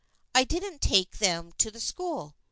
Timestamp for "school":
1.79-2.33